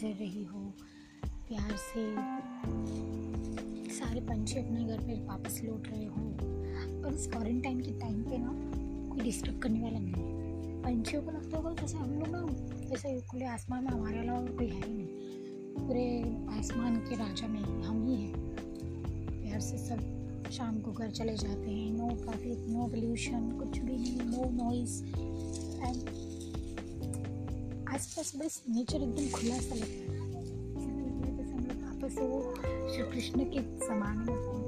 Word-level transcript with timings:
फिर 0.00 0.16
रही 0.16 0.44
हो। 0.44 0.60
प्यार 1.48 1.76
से 1.76 2.02
सारे 3.94 4.20
पंछी 4.20 4.58
अपने 4.58 4.84
घर 4.84 4.98
पे 4.98 5.14
वापस 5.26 5.60
लौट 5.64 5.88
रहे 5.88 6.04
हो। 6.04 6.22
और 7.04 7.14
इस 7.14 7.26
क्वारंटाइन 7.26 7.80
के 7.80 7.90
टाइम 7.90 8.22
पे 8.22 8.38
ना 8.38 8.52
कोई 9.10 9.24
डिस्टर्ब 9.24 9.58
करने 9.58 9.82
वाला 9.82 9.98
नहीं 9.98 10.14
है। 10.14 10.82
पंछियों 10.82 11.22
को 11.22 11.30
लगता 11.30 11.56
होगा 11.56 11.72
जैसे 11.72 11.98
हम 11.98 12.10
लोग 12.10 12.28
ना 12.28 12.46
जैसे 12.88 13.20
खुले 13.20 13.44
आसमान 13.44 13.84
में 13.84 13.90
हमारे 13.90 14.18
अलावा 14.18 14.46
कोई 14.46 14.66
है 14.66 14.86
ही 14.86 14.94
नहीं। 14.94 15.06
पूरे 15.86 16.22
आसमान 16.58 16.96
के 16.96 17.16
राजा 17.16 17.48
में 17.48 17.60
हम 17.60 18.06
ही 18.06 18.14
हैं। 18.14 18.34
प्यार 19.42 19.60
से 19.60 19.78
सब 19.78 20.50
शाम 20.50 20.80
को 20.80 20.92
घर 20.92 21.10
चले 21.10 21.36
जाते 21.36 21.70
हैं। 21.70 21.92
नो 21.92 22.08
ट्रैफ़िक 22.08 22.66
नो 22.68 22.86
पोल्यूशन 22.86 23.50
कुछ 23.50 23.78
भी 23.78 23.96
नहीं 23.96 24.20
नो 24.20 24.64
नॉइस 24.64 25.02
एंड 25.04 26.29
आसपास 27.94 28.32
बस 28.36 28.62
नेचर 28.70 29.02
एकदम 29.02 29.30
खुला 29.30 29.58
सा 29.60 29.74
लगता 29.74 30.12
है। 30.12 30.18
जैसे 31.36 31.52
हम 31.52 31.62
लोग 31.66 31.78
वापस 31.84 32.18
वो 32.18 32.54
श्री 32.92 33.02
कृष्ण 33.12 33.44
के 33.54 33.60
जमाने 33.86 34.32
में 34.32 34.59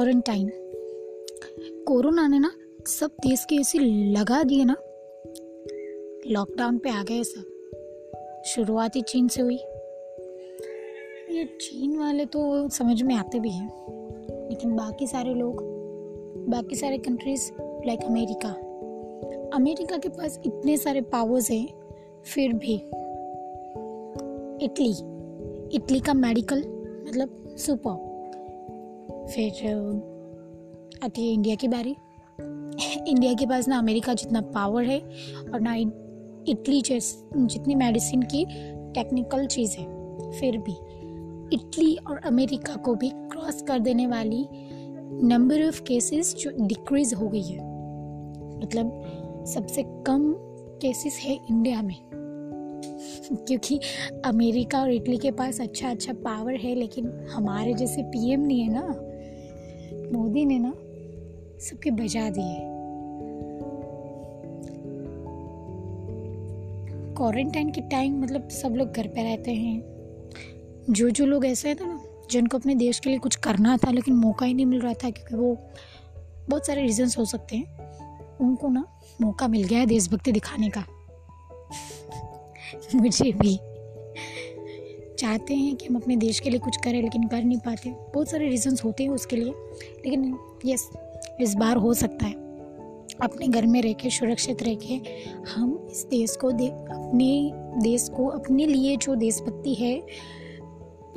क्वारंटाइन 0.00 0.52
कोरोना 1.86 2.28
ने 2.28 2.38
ना 2.38 2.52
सब 2.86 3.06
देश 3.06 3.44
के 3.44 3.56
ऐसे 3.56 3.78
लगा 4.12 4.42
दिए 4.42 4.64
ना। 4.64 4.76
लॉकडाउन 6.26 6.78
पे 6.78 6.90
आ 6.90 7.02
गए 7.02 7.22
सब। 7.22 8.42
शुरुआत 8.46 8.96
ही 8.96 9.02
चीन 9.02 9.28
से 9.28 9.42
हुई। 9.42 9.56
ये 11.30 11.44
चीन 11.44 11.98
वाले 11.98 12.26
तो 12.26 12.68
समझ 12.68 13.02
में 13.02 13.14
आते 13.14 13.40
भी 13.40 13.50
हैं। 13.50 13.68
लेकिन 14.48 14.76
बाकी 14.76 15.06
सारे 15.06 15.34
लोग, 15.34 15.62
बाकी 16.48 16.76
सारे 16.76 16.98
कंट्रीज़ 16.98 17.52
लाइक 17.60 18.04
अमेरिका। 18.04 18.50
अमेरिका 19.54 19.96
के 19.96 20.08
पास 20.08 20.40
इतने 20.46 20.76
सारे 20.76 21.00
पावर्स 21.00 21.50
हैं, 21.50 21.68
फिर 22.34 22.52
भी। 22.52 22.74
इटली। 24.64 24.94
इटली 25.76 26.00
का 26.00 26.14
मेडिकल 26.14 26.58
मतलब 27.08 27.56
सुपर 27.58 28.09
फिर, 29.30 29.52
आती 31.04 31.26
है 31.26 31.32
इंडिया 31.32 31.54
की 31.54 31.68
बारी। 31.68 31.96
इंडिया 33.08 33.32
के 33.32 33.46
पास 33.46 33.68
ना 33.68 33.78
अमेरिका 33.78 34.14
जितना 34.14 34.40
पावर 34.40 34.84
है 34.84 35.00
और 35.54 35.60
ना 35.60 35.74
इटली 36.48 36.82
जैस, 36.82 37.24
जितनी 37.36 37.74
मेडिसिन 37.74 38.22
की 38.22 38.44
टेक्निकल 38.92 39.46
चीज़ 39.46 39.76
है, 39.76 39.84
फिर 40.32 40.58
भी। 40.58 40.72
इटली 41.56 41.96
और 42.10 42.16
अमेरिका 42.18 42.76
को 42.76 42.94
भी 42.94 43.10
क्रॉस 43.14 43.62
कर 43.62 43.78
देने 43.78 44.06
वाली 44.06 44.46
नंबर 45.26 45.66
ऑफ़ 45.66 45.82
केसेस 45.82 46.34
जो 46.34 46.50
डिक्रीज 46.60 47.14
हो 47.14 47.28
गई 47.28 47.42
है। 47.42 47.58
मतलब 48.58 49.04
सबसे 49.46 49.82
कम 49.82 50.34
केसेस 50.82 51.20
है 51.24 51.34
इंडिया 51.50 51.82
में। 51.82 51.96
क्योंकि 53.32 53.80
अमेरिका 54.24 54.80
और 54.80 54.92
इटली 54.92 55.18
के 55.18 55.30
पास 55.30 55.60
अच्छा 55.60 55.90
अच्छा 55.90 56.12
पावर 56.12 56.54
है, 56.54 56.74
लेकिन 56.74 57.26
हमारे 57.30 57.74
जैसे 57.74 58.02
पीएम 58.02 58.40
नहीं 58.40 58.60
है 58.60 58.72
ना। 58.72 59.09
मोदी 60.12 60.44
ने 60.44 60.58
ना 60.58 60.72
सबके 61.60 61.90
बजा 61.90 62.30
दिए। 62.30 62.58
क्वारंटाइन 67.16 67.70
के 67.70 67.80
टाइम 67.80 68.22
मतलब 68.22 68.48
सब 68.48 68.68
लोग 68.68 68.92
घर 68.92 69.06
पे 69.06 69.22
रहते 69.22 69.50
हैं। 69.50 69.82
जो 70.90 71.10
जो 71.10 71.26
लोग 71.26 71.46
ऐसे 71.46 71.74
थे 71.74 71.86
ना, 71.86 72.00
जिनको 72.30 72.58
अपने 72.58 72.74
देश 72.74 72.98
के 72.98 73.10
लिए 73.10 73.18
कुछ 73.18 73.36
करना 73.36 73.76
था 73.76 73.90
लेकिन 73.90 74.14
मौका 74.14 74.46
ही 74.46 74.54
नहीं 74.54 74.66
मिल 74.66 74.80
रहा 74.80 74.92
था 74.92 75.10
क्योंकि 75.10 75.36
वो 75.36 75.58
बहुत 76.48 76.66
सारे 76.66 76.82
रीजंस 76.82 77.18
हो 77.18 77.24
सकते 77.24 77.56
हैं। 77.56 77.66
उनको 78.38 78.68
ना 78.68 78.86
मौका 79.20 79.48
मिल 79.48 79.64
गया 79.64 79.78
है 79.78 79.86
देशभक्ति 79.86 80.32
दिखाने 80.32 80.70
का। 80.70 80.84
मुझे 82.94 83.32
भी। 83.32 83.69
चाहते 85.20 85.54
हैं 85.54 85.76
कि 85.76 85.86
हम 85.86 85.96
अपने 85.96 86.16
देश 86.16 86.40
के 86.40 86.50
लिए 86.50 86.58
कुछ 86.58 86.76
करें 86.76 87.02
लेकिन 87.02 87.28
कर 87.28 87.44
नहीं 87.44 87.58
पाते। 87.58 87.90
बहुत 87.90 88.30
सारे 88.30 88.48
रीजंस 88.48 88.84
होते 88.84 89.02
हैं 89.02 89.10
उसके 89.10 89.36
लिए 89.36 89.52
लेकिन 90.06 90.38
यस 90.66 90.90
इस 91.40 91.54
बार 91.54 91.76
हो 91.76 91.94
सकता 91.94 92.26
है। 92.26 92.34
अपने 93.22 93.48
घर 93.48 93.66
में 93.66 93.82
रह 93.82 93.92
के 93.92 94.10
सुरक्षित 94.10 94.62
रह 94.62 94.74
के 94.74 94.94
हम 95.50 95.88
इस 95.90 96.06
देश 96.10 96.36
को 96.36 96.52
दे 96.52 96.68
अपने 96.68 97.52
देश 97.82 98.08
को 98.08 98.26
अपने 98.26 98.66
लिए 98.66 98.96
जो 98.96 99.14
देशभक्ति 99.14 99.74
है 99.74 100.06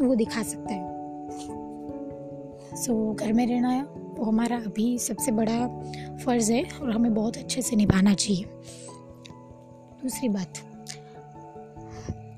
वो 0.01 0.15
दिखा 0.15 0.43
सकते 0.43 0.73
हैं। 0.73 0.93
सो 2.75 3.11
so, 3.11 3.17
घर 3.17 3.33
में 3.33 3.47
रहना 3.47 3.93
वो 4.17 4.25
हमारा 4.25 4.57
अभी 4.57 4.97
सबसे 4.97 5.31
बड़ा 5.31 5.67
फ़र्ज़ 6.25 6.53
है 6.53 6.63
और 6.81 6.91
हमें 6.91 7.13
बहुत 7.13 7.37
अच्छे 7.37 7.61
से 7.61 7.75
निभाना 7.75 8.13
चाहिए। 8.13 8.43
दूसरी 10.03 10.29
बात। 10.29 10.53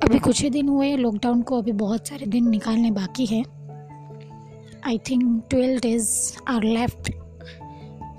अभी 0.06 0.20
कुछ 0.20 0.42
ही 0.42 0.50
दिन 0.50 0.68
हुए 0.70 0.96
लॉकडाउन 0.96 1.42
को 1.42 1.58
अभी 1.58 1.72
बहुत 1.72 2.08
सारे 2.08 2.26
दिन 2.26 2.50
निकालने 2.50 2.92
बाकी 2.92 3.26
हैं। 3.26 3.44
I 4.88 4.98
think 4.98 5.44
twelve 5.50 5.80
days 5.80 6.10
are 6.48 6.64
left 6.64 7.12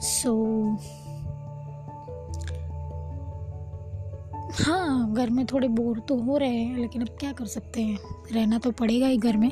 so 0.00 0.32
हाँ 4.64 5.14
घर 5.14 5.30
में 5.30 5.46
थोड़े 5.46 5.68
बोर 5.68 5.98
तो 5.98 6.16
हो 6.16 6.36
रहे 6.36 6.56
हैं 6.56 6.78
लेकिन 6.78 7.02
अब 7.02 7.08
क्या 7.08 7.32
कर 7.32 7.46
सकते 7.46 7.82
हैं? 7.82 7.98
रहना 8.32 8.58
तो 8.58 8.70
पड़ेगा 8.70 9.06
ही 9.06 9.16
घर 9.16 9.36
में। 9.36 9.50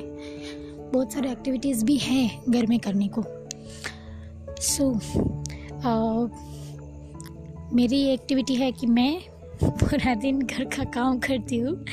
बहुत 0.93 1.13
सारे 1.13 1.33
एक्टिविटीज़ 1.33 1.85
भी 1.85 1.97
हैं 1.97 2.43
घर 2.49 2.67
में 2.67 2.81
करने 2.81 3.11
को। 3.19 3.25
सो 4.63 4.95
so, 4.95 6.31
मेरी 7.73 8.03
एक्टिविटी 8.03 8.55
है 8.55 8.73
कि 8.73 8.87
मैं 8.87 9.23
पूरा 9.71 10.15
दिन 10.15 10.43
घर 10.43 10.65
का 10.65 10.85
काम 10.85 11.19
करती 11.19 11.59
हूँ। 11.59 11.85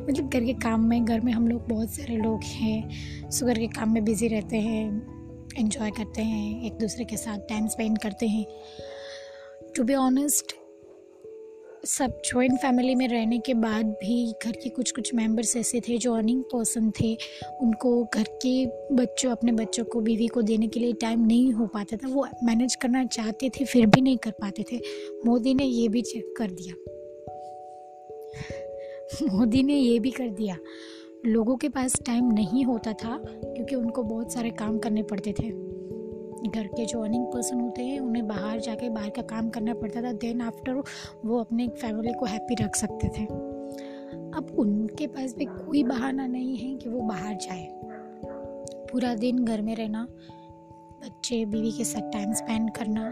मतलब 0.00 0.28
घर 0.28 0.44
के 0.44 0.52
काम 0.52 0.88
में, 0.88 1.04
घर 1.04 1.20
में 1.20 1.32
हम 1.32 1.48
लोग 1.48 1.68
बहुत 1.68 1.90
सारे 1.90 2.16
लोग 2.16 2.42
हैं। 2.42 3.30
सो 3.30 3.46
घर 3.46 3.58
के 3.58 3.66
काम 3.66 3.94
में 3.94 4.04
बिज़ी 4.04 4.28
रहते 4.28 4.56
हैं 4.56 4.86
इन्जॉय 5.58 5.90
करते 5.90 6.22
हैं, 6.22 6.64
एक 6.64 6.72
दूसरे 6.72 7.04
के 7.04 7.16
साथ 7.16 7.38
टाइम 7.38 7.66
स्पेंड 7.66 7.98
करते 7.98 8.26
हैं। 8.26 8.46
टू 9.76 9.84
बी 9.84 9.94
ऑनेस्ट 9.94 10.56
सब 11.86 12.22
जॉइंट 12.24 12.58
फैमिली 12.58 12.94
में 12.94 13.08
रहने 13.08 13.38
के 13.38 13.54
बाद 13.54 13.86
भी 13.86 14.34
घर 14.44 14.52
के 14.52 14.68
कुछ 14.68 14.90
कुछ 14.90 15.14
मेंबर्स 15.14 15.56
ऐसे 15.56 15.80
थे 15.80 15.98
जो 15.98 16.14
अर्निंग 16.14 16.42
पर्सन 16.42 16.90
थे। 16.90 17.16
उनको 17.60 18.04
घर 18.04 18.22
के 18.22 18.66
बच्चों, 18.94 19.30
अपने 19.30 19.52
बच्चों 19.52 19.84
को, 19.84 20.00
बीवी 20.00 20.26
को 20.26 20.42
देने 20.42 20.68
के 20.68 20.80
लिए 20.80 20.92
टाइम 20.92 21.26
नहीं 21.26 21.52
हो 21.52 21.66
पाता 21.66 21.96
था। 21.96 22.08
वो 22.08 22.26
मैनेज 22.44 22.74
करना 22.74 23.04
चाहते 23.04 23.48
थे, 23.48 23.64
फिर 23.64 23.86
भी 23.86 24.00
नहीं 24.00 24.16
कर 24.16 24.30
पाते 24.30 24.64
थे। 24.72 24.80
मोदी 25.26 25.54
ने 25.54 25.64
ये 25.64 25.88
भी 25.88 26.02
चेक 26.02 26.34
कर 26.38 26.50
दिया। 26.50 26.99
मोदी 29.32 29.62
ने 29.62 29.74
ये 29.74 29.98
भी 29.98 30.10
कर 30.10 30.28
दिया। 30.28 30.56
लोगों 31.26 31.56
के 31.56 31.68
पास 31.68 32.00
टाइम 32.06 32.32
नहीं 32.32 32.64
होता 32.64 32.92
था, 32.92 33.22
क्योंकि 33.26 33.74
उनको 33.74 34.02
बहुत 34.02 34.32
सारे 34.32 34.50
काम 34.50 34.78
करने 34.78 35.02
पड़ते 35.02 35.30
थे। 35.32 35.70
घर 36.50 36.66
के 36.66 36.86
जो 36.86 37.02
अर्निंग 37.02 37.26
पर्सन 37.26 37.60
होते 37.60 37.82
हैं, 37.82 38.00
उन्हें 38.00 38.28
बाहर 38.28 38.60
जाके, 38.60 38.88
बाहर 38.88 39.10
का 39.10 39.22
काम 39.22 39.50
करना 39.50 39.74
पड़ता 39.74 40.02
था। 40.02 40.12
देन 40.12 40.40
आफ्टर 40.40 40.82
वो 41.24 41.40
अपने 41.40 41.68
फैमिली 41.68 42.12
को 42.12 42.26
हैप्पी 42.26 42.54
रख 42.54 42.76
सकते 42.76 43.08
थे। 43.08 43.24
अब 44.30 44.56
उनके 44.58 45.06
पास 45.06 45.34
भी 45.36 45.44
कोई 45.44 45.82
बहाना 45.82 46.26
नहीं 46.26 46.56
है 46.56 46.76
कि 46.76 46.88
वो 46.88 47.00
बाहर 47.00 47.34
जाए। 47.34 47.68
पूरा 48.92 49.14
दिन 49.14 49.44
घर 49.44 49.62
में 49.62 49.76
रहना, 49.76 50.06
बच्चे, 51.04 51.44
बीवी 51.44 51.72
के 51.72 51.84
साथ 51.84 52.12
टाइम 52.12 52.32
स्पेंड 52.32 52.70
करना, 52.70 53.10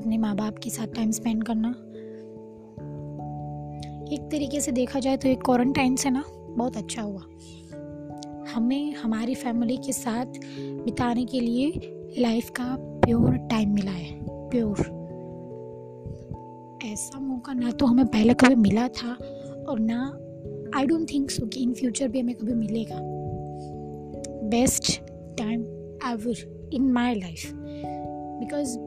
अपने 0.00 0.18
माँ 0.18 0.36
बाप 0.36 0.58
के 0.58 0.70
साथ 0.70 0.86
टाइम 0.86 1.10
स्पेंड 1.10 1.44
करना। 1.44 1.91
एक 4.12 4.20
तरीके 4.20 4.60
से 4.60 4.72
देखा 4.72 5.00
जाए 5.00 5.16
तो 5.16 5.28
एक 5.28 5.42
क्वारंटाइन 5.44 5.96
से 5.96 6.10
ना 6.10 6.24
बहुत 6.28 6.76
अच्छा 6.76 7.02
हुआ। 7.02 7.20
हमें, 8.54 8.94
हमारी 8.94 9.34
फैमिली 9.34 9.76
के 9.76 9.92
साथ 9.92 10.26
बिताने 10.58 11.24
के 11.24 11.40
लिए 11.40 11.72
लाइफ 12.18 12.50
का 12.50 12.76
प्योर 12.80 13.36
टाइम 13.36 13.74
मिला 13.74 13.90
है 13.90 14.20
प्योर 14.48 14.78
ऐसा 16.84 17.20
मौका 17.20 17.52
ना 17.52 17.70
तो 17.70 17.86
हमें 17.86 18.06
पहले 18.06 18.34
कभी 18.34 18.54
मिला 18.54 18.88
था 18.88 19.12
और 19.68 19.80
ना 19.80 20.18
आई 20.78 20.86
डोंट 20.86 21.12
थिंक 21.12 21.30
सो 21.30 21.46
कि 21.46 21.60
इन 21.60 21.72
फ्यूचर 21.72 22.08
भी 22.08 22.20
हमें 22.20 22.34
कभी 22.34 22.54
मिलेगा। 22.54 22.98
Best 24.48 25.00
time 25.38 25.60
ever 26.12 26.70
in 26.72 26.92
my 26.92 27.14
life 27.14 27.52
because 28.40 28.78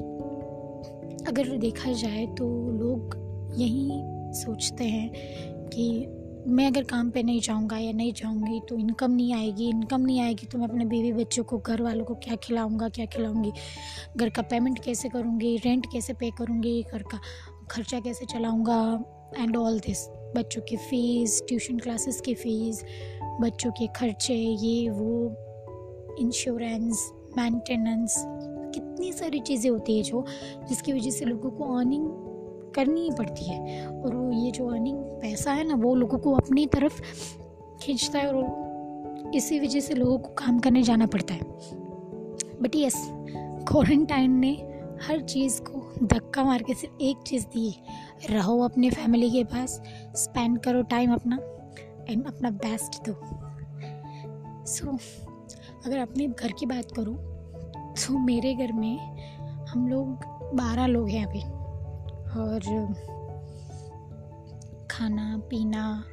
अगर 1.28 1.58
देखा 1.58 1.92
जाए 1.92 2.26
तो 2.26 2.72
लोग 2.72 3.26
यही 3.58 4.15
सोचते 4.36 4.84
हैं 4.84 5.10
कि 5.70 6.08
मैं 6.48 6.68
अगर 6.68 6.84
काम 6.84 7.10
पे 7.10 7.24
नहीं 7.24 7.40
जाऊँगा 7.42 7.78
या 7.78 7.92
नहीं 7.92 8.14
जाऊँगी 8.14 8.60
तो 8.70 8.78
इनकम 8.78 9.12
नहीं 9.12 9.34
आएगी 9.34 9.70
इनकम 9.70 10.02
नहीं 10.02 10.22
आएगी 10.22 10.46
तो 10.46 10.58
मैं 10.58 10.68
अपने 10.68 10.86
बीवी 10.86 11.14
बच्चों 11.14 11.44
को 11.44 11.58
घर 11.58 11.82
वालों 11.82 12.06
को 12.06 12.16
क्या 12.16 12.36
खिलाऊँगा, 12.36 12.90
क्या 12.90 13.06
खिलाऊँगी? 13.06 13.52
घर 14.18 14.30
का 14.30 14.42
पेमेंट 14.42 14.84
कैसे 14.84 15.10
करूँगी 15.10 15.58
रेंट 15.58 15.86
कैसे 15.86 16.14
पे 16.14 16.32
करूँगी, 16.38 16.82
घर 16.92 17.04
का 17.04 17.20
खर्चा 17.72 18.00
कैसे 18.00 18.26
चलाऊँगा? 18.26 19.04
एंड 19.38 19.58
ऑल 19.58 19.80
दिस 19.80 20.08
बच्चों 20.36 20.62
की 20.62 20.78
फ़ीस 20.78 21.44
ट्यूशन 21.48 21.78
क्लासेस 21.78 22.22
की 22.22 22.34
फ़ीस 22.34 22.84
बच्चों 23.42 23.72
के 23.72 23.88
खर्चे, 23.88 24.34
ये, 24.34 24.90
वो 24.90 25.36
इंश्योरेंस 26.20 27.12
मेंटेनेंस 27.38 28.16
कितनी 28.76 29.12
सारी 29.14 29.40
चीज़ें 29.40 29.72
होती 29.72 29.98
है 29.98 30.04
जो 30.04 30.26
जिसकी 30.70 30.94
वजह 30.94 31.12
से 31.12 31.26
लोगों 31.26 31.52
को 31.52 31.76
अर्निंग 31.78 32.25
करनी 32.76 33.02
ही 33.02 33.12
पड़ती 33.12 33.50
है। 33.50 33.88
और 33.88 34.16
वो 34.16 34.32
ये 34.32 34.52
जो 34.52 34.68
अर्निंग 34.68 34.98
पैसा 35.22 35.54
है 35.54 35.68
ना 35.68 35.76
वो 35.76 35.96
लोगों 35.96 36.18
को 36.18 36.34
अपनी 36.34 36.66
तरफ़ 36.68 37.02
खींचता 37.82 38.20
है 38.20 38.34
और 38.34 39.32
इसी 39.36 39.60
वजह 39.60 39.80
से 39.80 39.94
लोगों 39.94 40.18
को 40.18 40.30
काम 40.34 40.60
करने 40.60 40.84
जाना 40.84 41.06
पड़ता 41.06 41.34
है। 41.34 41.42
बट 42.62 42.76
यस 42.76 42.96
क्वारंटाइन 43.68 44.32
ने 44.32 44.52
हर 45.02 45.22
चीज़ 45.22 45.62
को 45.62 46.06
धक्का 46.06 46.44
मार 46.44 46.64
के 46.64 46.74
सिर्फ़ 46.74 47.02
एक 47.02 47.18
चीज़ 47.18 47.46
दी 47.46 47.76
रहो 48.30 48.60
अपने 48.64 48.90
फैमिली 48.90 49.30
के 49.32 49.44
पास 49.44 49.82
स्पेंड 50.16 50.60
करो 50.60 50.82
टाइम 50.82 51.14
अपना 51.14 51.40
एंड 52.10 52.26
अपना 52.28 52.50
बेस्ट 52.50 53.10
दो। 53.10 53.14
सो 54.66 54.86
so, 54.86 55.00
अगर 55.86 55.98
अपने 55.98 56.28
घर 56.28 56.52
की 56.52 56.66
बात 56.66 56.92
करूँ 56.92 57.16
तो 57.96 58.18
मेरे 58.18 58.54
घर 58.54 58.72
में 58.74 58.98
हम 59.66 59.88
लोग 59.88 60.08
बारह 60.56 60.86
लोग 60.86 61.10
हैं 61.10 61.26
अभी। 61.26 61.42
और 62.38 62.60
खाना 64.92 65.38
पीना 65.50 66.04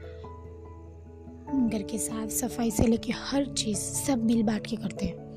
घर 1.69 1.83
के 1.83 1.99
साफ़ 1.99 2.31
सफ़ाई 2.31 2.71
से 2.71 2.87
लेके 2.87 3.13
हर 3.13 3.45
चीज़ 3.47 3.79
सब 3.79 4.25
मिल 4.25 4.43
बांट 4.43 4.67
के 4.67 4.77
करते 4.77 5.07
हैं। 5.07 5.31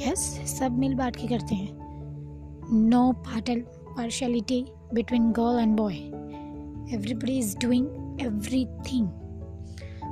यस 0.00 0.38
yes, 0.38 0.46
सब 0.48 0.78
मिल 0.78 0.94
बांट 0.94 1.16
के 1.16 1.26
करते 1.26 1.54
हैं। 1.54 1.70
No 2.88 3.10
partial 3.26 3.60
partiality 3.96 4.64
between 4.94 5.30
girl 5.32 5.60
and 5.60 5.76
boy 5.76 5.94
everybody 6.94 7.38
is 7.38 7.56
doing 7.58 8.20
everything 8.86 9.08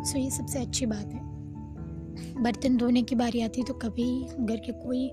so 0.05 0.19
ये 0.19 0.31
सबसे 0.31 0.59
अच्छी 0.59 0.87
बात 0.87 1.13
है। 1.15 1.21
बर्तन 2.43 2.77
धोने 2.77 3.03
की 3.03 3.15
बारी 3.15 3.41
आती 3.43 3.61
है 3.61 3.67
तो 3.67 3.75
कभी 3.75 4.11
घर 4.41 4.57
के 4.67 4.73
कोई 4.73 5.11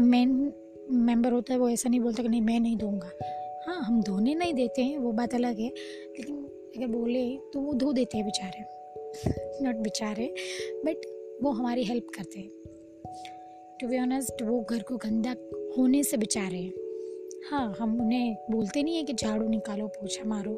मेन 0.00 0.52
मेंबर 0.90 1.32
होता 1.32 1.52
है 1.52 1.58
वो 1.58 1.68
ऐसा 1.68 1.88
नहीं 1.88 2.00
बोलता 2.00 2.22
कि 2.22 2.28
नहीं 2.28 2.40
मैं 2.40 2.58
नहीं 2.60 2.76
दूँगा। 2.76 3.10
हाँ 3.66 3.80
हम 3.82 4.02
धोने 4.02 4.34
नहीं 4.34 4.54
देते 4.54 4.82
हैं 4.82 4.98
वो 4.98 5.12
बात 5.12 5.34
अलग 5.34 5.58
है 5.58 5.68
लेकिन 5.68 6.36
अगर 6.76 6.86
बोले 6.86 7.24
तो 7.52 7.60
वो 7.60 7.74
धो 7.74 7.92
देते 7.92 8.16
हैं 8.16 8.26
बेचारे। 8.26 8.64
नॉट 9.64 9.76
बेचारे 9.76 10.34
बट 10.84 11.06
वो 11.42 11.50
हमारी 11.50 11.84
हेल्प 11.84 12.06
करते 12.14 12.40
हैं। 12.40 12.50
टू 13.80 13.88
बी 13.88 13.98
ऑनेस्ट 13.98 14.42
वो 14.42 14.60
घर 14.70 14.82
को 14.82 14.96
गंदा 14.96 15.34
होने 15.78 16.02
से 16.02 16.16
बेचारे 16.16 16.58
हैं। 16.58 16.72
हाँ 17.50 17.74
हम 17.80 18.00
उन्हें 18.00 18.36
बोलते 18.50 18.82
नहीं 18.82 18.96
है 18.96 19.04
कि 19.04 19.12
झाड़ू 19.12 19.48
निकालो 19.48 19.86
पोछा 19.86 20.24
मारो 20.24 20.52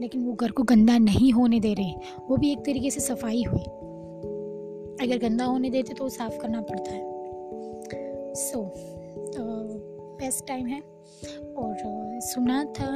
लेकिन 0.00 0.24
वो 0.24 0.32
घर 0.32 0.50
को 0.50 0.62
गंदा 0.62 0.98
नहीं 0.98 1.32
होने 1.32 1.60
दे 1.60 1.72
रहे 1.74 1.94
वो 2.28 2.36
भी 2.36 2.52
एक 2.52 2.58
तरीके 2.58 2.90
से 2.90 3.00
सफ़ाई 3.00 3.42
हुई। 3.42 3.62
अगर 5.00 5.18
गंदा 5.18 5.44
होने 5.44 5.70
देते 5.70 5.94
तो 5.94 6.08
साफ़ 6.08 6.38
करना 6.38 6.60
पड़ता 6.60 6.90
है। 6.90 7.10
सो 8.34 8.58
so, 8.58 8.91
बेस्ट 10.22 10.46
टाइम 10.46 10.66
है। 10.66 10.80
और 11.56 11.76
सुना 12.20 12.64
था 12.64 12.90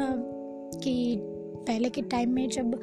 कि 0.82 1.18
पहले 1.66 1.88
के 1.88 2.02
टाइम 2.02 2.30
में 2.30 2.48
जब 2.48 2.80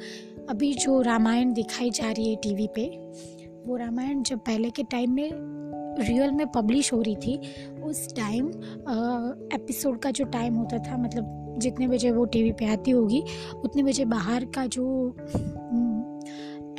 अभी 0.50 0.74
जो 0.74 1.00
रामायण 1.00 1.52
दिखाई 1.52 1.90
जा 1.90 2.10
रही 2.10 2.30
है 2.30 2.36
टीवी 2.36 2.68
पे, 2.74 3.12
वो 3.66 3.76
रामायण 3.76 4.22
जब 4.22 4.38
पहले 4.38 4.70
के 4.70 4.82
टाइम 4.82 5.12
में 5.12 5.30
रियल 6.00 6.32
में 6.32 6.46
पब्लिश 6.46 6.92
हो 6.92 7.02
रही 7.02 7.16
थी, 7.16 7.38
उस 7.82 8.14
टाइम 8.16 8.48
एपिसोड 9.54 9.98
का 9.98 10.10
जो 10.10 10.24
टाइम 10.24 10.54
होता 10.54 10.78
था 10.78 10.96
मतलब 10.96 11.54
जितने 11.58 11.88
बजे 11.88 12.10
वो 12.10 12.24
टीवी 12.24 12.52
पे 12.52 12.66
आती 12.66 12.90
होगी, 12.90 13.24
उतने 13.64 13.82
बजे 13.82 14.04
बाहर 14.04 14.44
का 14.44 14.66
जो 14.66 15.16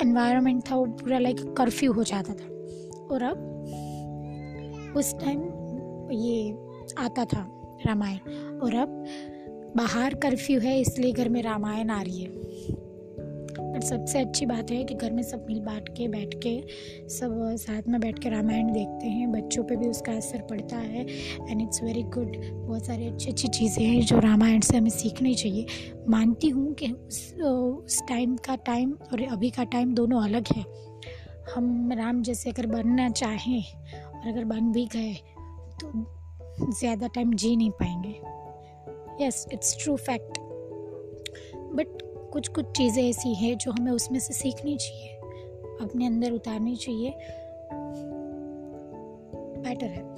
एनवायरनमेंट 0.02 0.70
था, 0.70 0.76
वो 0.76 0.86
पूरा 0.86 1.18
लाइक 1.18 1.40
कर्फ्यू 1.58 1.92
हो 1.92 2.04
जाता 2.04 2.32
था। 2.32 2.46
और 3.10 3.22
अब 3.22 3.52
उस 4.96 5.14
टाइम 5.14 5.42
ये 6.12 6.58
आता 6.98 7.24
था। 7.24 7.55
रामायण। 7.84 8.60
और 8.60 8.74
अब 8.74 9.04
बाहर 9.76 10.14
कर्फ्यू 10.14 10.60
है, 10.60 10.80
इसलिए 10.80 11.12
घर 11.12 11.28
में 11.28 11.42
रामायण 11.42 11.90
आ 11.90 12.02
रही 12.02 12.22
है। 12.22 12.44
बट 13.58 13.82
सबसे 13.82 14.18
अच्छी 14.18 14.46
बात 14.46 14.70
है 14.70 14.84
कि 14.84 14.94
घर 14.94 15.10
में 15.12 15.22
सब 15.22 15.46
मिल 15.48 15.58
बांट 15.60 15.88
के, 15.88 16.06
बैठ 16.08 16.34
के, 16.34 16.60
सब 17.08 17.56
साथ 17.56 17.88
में 17.88 18.00
बैठ 18.00 18.18
के 18.18 18.28
रामायण 18.28 18.72
देखते 18.72 19.06
हैं। 19.06 19.30
बच्चों 19.32 19.64
पे 19.64 19.76
भी 19.76 19.88
उसका 19.88 20.12
असर 20.12 20.42
पड़ता 20.42 20.76
है। 20.76 21.06
एंड 21.50 21.62
इट्स 21.62 21.82
वेरी 21.82 22.02
गुड 22.02 22.36
बहुत 22.36 22.86
सारी 22.86 23.06
अच्छी 23.06 23.30
अच्छी 23.30 23.48
चीज़ें 23.48 23.84
हैं 23.84 24.00
जो 24.00 24.18
रामायण 24.18 24.60
से 24.60 24.76
हमें 24.76 24.90
सीखनी 24.90 25.34
चाहिए। 25.34 25.66
मानती 26.08 26.48
हूँ 26.48 26.72
कि 26.74 26.90
उस 26.92 27.32
उस 27.40 28.02
टाइम 28.08 28.36
का 28.36 28.56
टाइम 28.56 28.92
और 29.12 29.22
अभी 29.22 29.50
का 29.50 29.64
टाइम 29.64 29.94
दोनों 29.94 30.22
अलग 30.22 30.52
है। 30.56 30.64
हम 31.54 31.92
राम 31.92 32.22
जैसे 32.22 32.50
अगर 32.50 32.66
बनना 32.66 33.08
चाहें 33.10 33.62
और 34.04 34.28
अगर 34.28 34.44
बन 34.44 34.72
भी 34.72 34.84
गए 34.86 35.14
तो 35.80 35.88
ज़्यादा 36.60 37.06
टाइम 37.06 37.32
जी 37.34 37.56
नहीं 37.56 37.70
पाएँगे। 37.70 39.24
Yes 39.24 39.46
it's 39.52 39.76
true 39.82 39.96
fact 39.96 40.38
but 41.74 41.88
कुछ 42.32 42.48
कुछ 42.48 42.66
चीज़ें 42.66 43.10
ऐसी 43.10 43.34
हैं 43.34 43.58
जो 43.58 43.72
हमें 43.72 43.92
उसमें 43.92 44.18
से 44.18 44.34
सीखनी 44.34 44.76
चाहिए। 44.76 45.12
अपने 45.80 46.06
अंदर 46.06 46.32
उतारनी 46.32 46.76
चाहिए। 46.76 47.10
बेटर 49.62 49.86
है। 49.86 50.16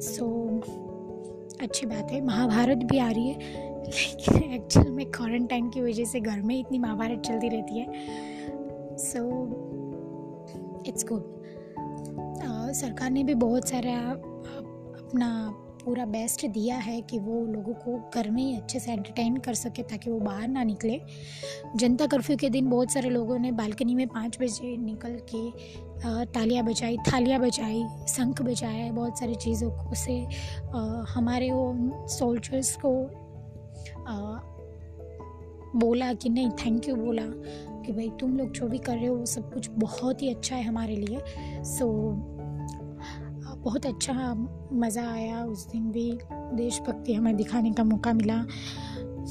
सो 0.00 0.24
so, 0.24 1.62
अच्छी 1.62 1.86
बात 1.86 2.10
है। 2.10 2.20
महाभारत 2.20 2.78
भी 2.78 2.98
आ 2.98 3.10
रही 3.10 3.28
है। 3.28 3.38
लेकिन 3.84 4.52
एक्चुअल 4.52 4.90
में 4.90 5.06
क्वारंटाइन 5.06 5.70
की 5.70 5.80
वजह 5.80 6.04
से 6.04 6.20
घर 6.20 6.40
में 6.40 6.58
इतनी 6.58 6.78
महाभारत 6.78 7.20
चलती 7.20 7.48
रहती 7.48 7.78
है। 7.78 7.86
सो 8.96 9.20
इट्स 10.86 11.04
गुड 11.04 11.32
सरकार 12.74 13.10
ने 13.10 13.24
भी 13.24 13.34
बहुत 13.34 13.68
सारा 13.68 13.92
अपना 13.92 15.60
पूरा 15.84 16.04
बेस्ट 16.06 16.46
दिया 16.46 16.76
है 16.76 17.00
कि 17.00 17.18
वो 17.18 17.40
लोगों 17.46 17.72
को 17.74 17.98
घर 18.14 18.30
में 18.30 18.42
ही 18.42 18.56
अच्छे 18.56 18.78
से 18.78 18.92
एंटरटेन 18.92 19.36
कर 19.36 19.54
सके 19.54 19.82
ताकि 19.82 20.10
वो 20.10 20.18
बाहर 20.20 20.48
ना 20.48 20.62
निकले। 20.64 21.00
जनता 21.76 22.06
कर्फ्यू 22.06 22.36
के 22.36 22.50
दिन 22.50 22.70
बहुत 22.70 22.92
सारे 22.92 23.10
लोगों 23.10 23.38
ने 23.38 23.52
बालकनी 23.52 23.94
में 23.94 24.06
पाँच 24.08 24.38
बजे 24.40 24.76
निकल 24.76 25.18
के 25.34 25.50
तालियाँ 26.32 26.64
बजाई 26.64 26.96
थालियाँ 27.12 27.40
बजाई 27.40 27.82
शंख 28.08 28.42
बजाया 28.42 28.90
बहुत 28.92 29.18
सारी 29.18 29.34
चीज़ों 29.34 29.70
को 29.70 29.94
से 29.94 30.18
हमारे 31.14 31.50
वो 31.50 32.06
सोल्जर्स 32.08 32.76
को 32.84 32.92
बोला 35.78 36.12
कि 36.14 36.28
नहीं 36.28 36.50
थैंक 36.64 36.88
यू 36.88 36.96
बोला 36.96 37.22
कि 37.84 37.92
भाई 37.92 38.08
तुम 38.20 38.36
लोग 38.38 38.50
जो 38.52 38.66
भी 38.68 38.78
कर 38.78 38.96
रहे 38.96 39.06
हो 39.06 39.16
वो 39.16 39.26
सब 39.26 39.52
कुछ 39.54 39.68
बहुत 39.78 40.22
ही 40.22 40.28
अच्छा 40.34 40.56
है 40.56 40.62
हमारे 40.62 40.96
लिए। 40.96 41.20
सो 41.64 41.84
so, 41.84 42.33
बहुत 43.64 43.86
अच्छा 43.86 44.34
मज़ा 44.72 45.12
आया। 45.12 45.44
उस 45.44 45.66
दिन 45.66 45.90
भी 45.92 46.10
देशभक्ति 46.32 47.14
हमें 47.14 47.36
दिखाने 47.36 47.72
का 47.72 47.84
मौका 47.84 48.12
मिला। 48.12 48.44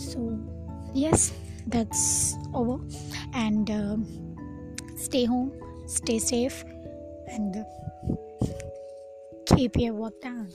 So 0.04 0.30
yes 1.00 1.32
that's 1.70 2.36
over 2.56 2.90
and 3.36 3.68
stay 4.98 5.26
home 5.26 5.52
stay 5.88 6.20
safe 6.20 6.66
and 7.32 7.64
keep 9.48 9.76
your 9.78 9.94
work 9.94 10.16
done. 10.24 10.48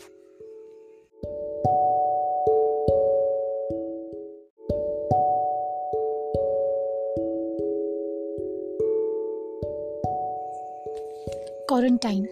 Quarantine 11.69 12.27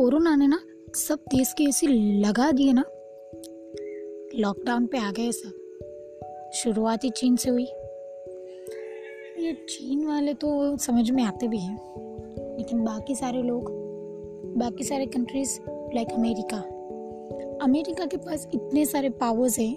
corona 0.00 0.36
ने 0.36 0.46
ना 0.46 0.60
सब 0.94 1.16
देश 1.16 1.52
के 1.52 1.64
ऐसे 1.64 1.86
लगा 2.20 2.52
दिए 2.52 2.72
ना। 2.72 2.84
लॉकडाउन 4.40 4.86
पे 4.86 4.98
आ 4.98 5.10
गए 5.10 5.32
सब 5.32 6.50
शुरुआत 6.54 7.04
ही 7.04 7.10
चीन 7.10 7.36
से 7.36 7.50
हुई। 7.50 7.64
ये 9.46 9.52
चीन 9.52 10.06
वाले 10.06 10.34
तो 10.34 10.76
समझ 10.76 11.10
में 11.10 11.22
आते 11.22 11.48
भी 11.48 11.58
हैं। 11.58 11.78
लेकिन 12.56 12.84
बाकी 12.84 13.14
सारे 13.14 13.42
लोग, 13.42 13.64
बाकी 14.56 14.84
सारे 14.84 15.06
कंट्रीज़ 15.06 15.60
लाइक 15.70 16.12
अमेरिका 16.12 16.58
अमेरिका 17.62 18.06
के 18.06 18.16
पास 18.16 18.48
इतने 18.54 18.84
सारे 18.84 19.08
पावर्स 19.08 19.58
हैं, 19.58 19.76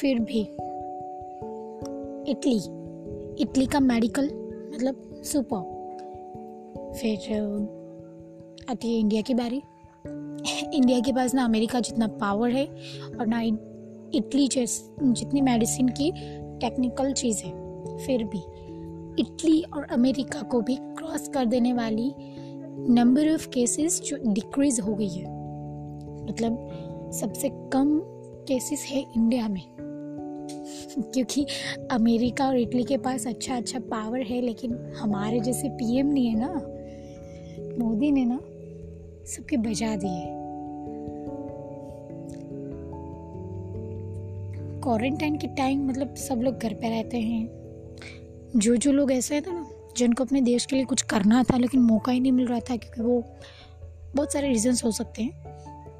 फिर 0.00 0.18
भी। 0.20 0.40
इटली 2.30 2.58
इटली 3.42 3.66
का 3.66 3.80
मेडिकल 3.80 4.24
मतलब 4.74 5.22
सुपर 5.24 5.78
फिर 6.92 7.18
आती 8.70 8.94
है 8.94 9.00
इंडिया 9.00 9.22
की 9.22 9.34
बारी। 9.34 9.62
इंडिया 10.76 11.00
के 11.00 11.12
पास 11.12 11.34
ना 11.34 11.44
अमेरिका 11.44 11.80
जितना 11.80 12.06
पावर 12.06 12.50
है 12.50 12.66
और 13.20 13.26
ना 13.26 13.42
इटली 14.14 14.48
जैस 14.48 14.90
जितनी 15.02 15.40
मेडिसिन 15.40 15.88
की 15.88 16.10
टेक्निकल 16.58 17.12
चीज़ 17.12 17.42
है, 17.44 17.52
फिर 17.98 18.24
भी। 18.24 18.38
इटली 19.22 19.62
और 19.62 19.84
अमेरिका 19.84 20.42
को 20.42 20.60
भी 20.60 20.76
क्रॉस 20.80 21.28
कर 21.28 21.46
देने 21.46 21.72
वाली 21.72 22.12
नंबर 22.92 23.34
ऑफ़ 23.34 23.48
केसेस 23.48 24.00
जो 24.00 24.16
डिक्रीज 24.26 24.80
हो 24.80 24.94
गई 24.94 25.08
है। 25.08 25.24
मतलब 26.24 26.68
सबसे 27.14 27.48
कम 27.48 28.00
केसेस 28.48 28.86
है 28.88 29.00
इंडिया 29.16 29.48
में। 29.48 29.62
क्योंकि 31.14 31.46
अमेरिका 31.90 32.48
और 32.48 32.58
इटली 32.58 32.84
के 32.84 32.96
पास 32.96 33.26
अच्छा 33.26 33.56
अच्छा 33.56 33.78
पावर 33.78 34.20
है, 34.20 34.40
लेकिन 34.40 34.92
हमारे 34.98 35.40
जैसे 35.40 35.68
पीएम 35.68 36.06
नहीं 36.06 36.26
है 36.26 36.38
ना। 36.38 36.74
मोदी 37.84 38.10
ने 38.12 38.24
ना 38.24 38.40
सबके 39.28 39.56
बजा 39.56 39.96
दिए। 39.96 40.24
क्वारंटाइन 44.82 45.36
के 45.38 45.46
टाइम 45.46 45.88
मतलब 45.88 46.14
सब 46.14 46.40
लोग 46.42 46.58
घर 46.58 46.74
पे 46.74 46.88
रहते 46.88 47.18
हैं। 47.18 47.48
जो 48.56 48.76
जो 48.76 48.92
लोग 48.92 49.12
ऐसे 49.12 49.40
थे 49.40 49.52
ना, 49.52 49.66
जिनको 49.96 50.24
अपने 50.24 50.40
देश 50.40 50.66
के 50.66 50.76
लिए 50.76 50.84
कुछ 50.84 51.02
करना 51.02 51.42
था 51.42 51.56
लेकिन 51.56 51.80
मौका 51.80 52.12
ही 52.12 52.20
नहीं 52.20 52.32
मिल 52.32 52.46
रहा 52.46 52.60
था 52.60 52.76
क्योंकि 52.76 53.02
वो 53.02 53.24
बहुत 54.16 54.32
सारे 54.32 54.48
रीजंस 54.48 54.84
हो 54.84 54.90
सकते 54.90 55.22
हैं। 55.22 55.44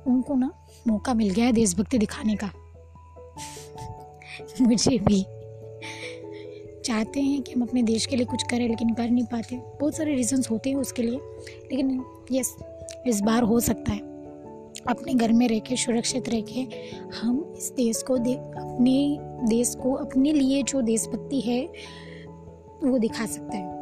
उनको 0.05 0.35
ना 0.35 0.53
मौका 0.89 1.15
मिल 1.15 1.31
गया 1.31 1.45
है 1.45 1.53
देशभक्ति 1.53 1.99
दिखाने 1.99 2.37
का। 2.37 2.51
मुझे 4.61 4.99
भी। 4.99 5.23
चाहते 6.85 7.21
हैं 7.21 7.43
कि 7.43 7.53
हम 7.53 7.63
अपने 7.63 7.83
देश 7.83 8.07
के 8.07 8.17
लिए 8.17 8.27
कुछ 8.27 8.43
करें 8.51 8.69
लेकिन 8.69 8.95
कर 8.95 9.11
नहीं 9.11 9.25
पाते। 9.25 9.57
बहुत 9.57 9.97
सारे 9.97 10.15
रीजंस 10.15 10.51
होते 10.51 10.71
हैं 10.71 10.77
उसके 10.77 11.03
लिए। 11.03 11.17
लेकिन 11.73 12.05
यस 12.33 12.57
इस 13.09 13.21
बार 13.21 13.43
हो 13.43 13.61
सकता 13.61 13.93
है। 13.93 13.99
अपने 14.89 15.15
घर 15.15 15.33
में 15.33 15.49
रह 15.49 15.59
के 15.59 15.77
सुरक्षित 15.77 16.29
रह 16.29 16.41
के 16.41 16.61
हम 17.21 17.55
इस 17.57 17.73
देश 17.77 18.03
को 18.03 18.19
दे 18.19 18.35
अपने 18.35 19.19
देश 19.49 19.75
को 19.75 19.93
अपने 19.93 20.33
लिए 20.33 20.63
जो 20.63 20.81
देशभक्ति 20.81 21.41
है 21.41 21.73
वो 22.85 22.99
दिखा 22.99 23.27
सकते 23.27 23.57
हैं। 23.57 23.79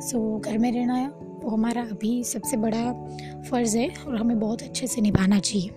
सो 0.00 0.38
so, 0.38 0.44
घर 0.44 0.58
में 0.58 0.72
रहना 0.72 1.14
वो 1.44 1.50
हमारा 1.50 1.82
अभी 1.82 2.24
सबसे 2.24 2.56
बड़ा 2.56 2.92
फ़र्ज़ 3.50 3.78
है 3.78 3.88
और 3.88 4.16
हमें 4.16 4.40
बहुत 4.40 4.62
अच्छे 4.62 4.86
से 4.86 5.00
निभाना 5.00 5.38
चाहिए। 5.38 5.68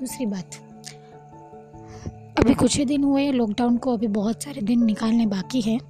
दूसरी 0.00 0.26
बात 0.26 0.50
अभी 2.38 2.54
कुछ 2.54 2.78
ही 2.78 2.84
दिन 2.84 3.04
हुए 3.04 3.32
लॉकडाउन 3.32 3.76
को 3.76 3.92
अभी 3.92 4.06
बहुत 4.06 4.42
सारे 4.42 4.60
दिन 4.60 4.84
निकालने 4.84 5.26
बाकी 5.26 5.60
हैं। 5.60 5.80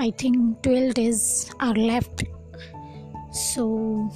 I 0.00 0.10
think 0.10 0.56
twelve 0.62 0.92
days 0.92 1.46
are 1.60 1.76
left 1.76 2.24
so 3.32 3.96
so, 4.04 4.10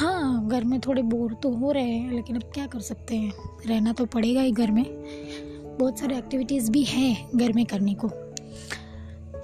हाँ 0.00 0.48
घर 0.48 0.64
में 0.64 0.80
थोड़े 0.80 1.02
बोर 1.02 1.34
तो 1.34 1.50
हो 1.50 1.72
रहे 1.72 1.90
हैं 1.90 2.12
लेकिन 2.12 2.36
अब 2.36 2.42
क्या 2.42 2.66
कर 2.66 2.80
सकते 2.80 3.16
हैं? 3.16 3.32
रहना 3.66 3.92
तो 3.92 4.06
पड़ेगा 4.06 4.40
ही 4.40 4.52
घर 4.52 4.70
में। 4.70 4.84
बहुत 5.80 5.98
सारे 5.98 6.18
एक्टिविटीज़ 6.18 6.70
भी 6.70 6.82
हैं 6.82 7.28
घर 7.36 7.52
में 7.52 7.66
करने 7.66 7.94
को। 7.94 8.10